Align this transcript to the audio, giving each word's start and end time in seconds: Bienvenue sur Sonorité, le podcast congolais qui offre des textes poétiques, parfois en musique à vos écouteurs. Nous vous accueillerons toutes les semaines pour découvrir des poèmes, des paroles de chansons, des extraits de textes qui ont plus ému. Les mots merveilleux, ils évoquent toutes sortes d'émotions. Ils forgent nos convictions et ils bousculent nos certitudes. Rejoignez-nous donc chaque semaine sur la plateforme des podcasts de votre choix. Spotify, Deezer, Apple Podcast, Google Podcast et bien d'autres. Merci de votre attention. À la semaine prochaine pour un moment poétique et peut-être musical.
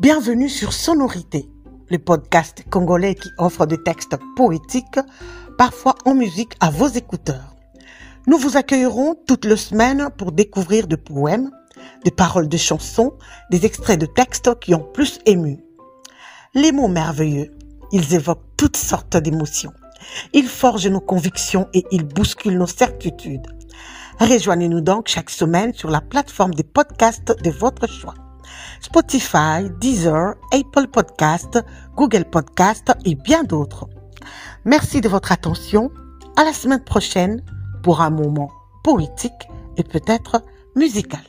Bienvenue 0.00 0.48
sur 0.48 0.72
Sonorité, 0.72 1.48
le 1.90 1.98
podcast 1.98 2.62
congolais 2.70 3.16
qui 3.16 3.30
offre 3.36 3.66
des 3.66 3.82
textes 3.82 4.16
poétiques, 4.36 5.00
parfois 5.58 5.96
en 6.04 6.14
musique 6.14 6.52
à 6.60 6.70
vos 6.70 6.86
écouteurs. 6.86 7.56
Nous 8.28 8.38
vous 8.38 8.56
accueillerons 8.56 9.16
toutes 9.26 9.44
les 9.44 9.56
semaines 9.56 10.08
pour 10.16 10.30
découvrir 10.30 10.86
des 10.86 10.96
poèmes, 10.96 11.50
des 12.04 12.12
paroles 12.12 12.48
de 12.48 12.56
chansons, 12.56 13.14
des 13.50 13.66
extraits 13.66 13.98
de 13.98 14.06
textes 14.06 14.56
qui 14.60 14.72
ont 14.72 14.86
plus 14.94 15.18
ému. 15.26 15.58
Les 16.54 16.70
mots 16.70 16.86
merveilleux, 16.86 17.50
ils 17.90 18.14
évoquent 18.14 18.54
toutes 18.56 18.76
sortes 18.76 19.16
d'émotions. 19.16 19.72
Ils 20.32 20.46
forgent 20.46 20.86
nos 20.86 21.00
convictions 21.00 21.66
et 21.74 21.84
ils 21.90 22.04
bousculent 22.04 22.56
nos 22.56 22.68
certitudes. 22.68 23.48
Rejoignez-nous 24.20 24.80
donc 24.80 25.08
chaque 25.08 25.30
semaine 25.30 25.74
sur 25.74 25.90
la 25.90 26.00
plateforme 26.00 26.54
des 26.54 26.62
podcasts 26.62 27.36
de 27.42 27.50
votre 27.50 27.88
choix. 27.88 28.14
Spotify, 28.80 29.68
Deezer, 29.80 30.34
Apple 30.52 30.88
Podcast, 30.88 31.58
Google 31.96 32.24
Podcast 32.24 32.92
et 33.04 33.14
bien 33.14 33.44
d'autres. 33.44 33.88
Merci 34.64 35.00
de 35.00 35.08
votre 35.08 35.32
attention. 35.32 35.90
À 36.36 36.44
la 36.44 36.52
semaine 36.52 36.84
prochaine 36.84 37.42
pour 37.82 38.00
un 38.00 38.10
moment 38.10 38.50
poétique 38.84 39.48
et 39.76 39.82
peut-être 39.82 40.42
musical. 40.76 41.20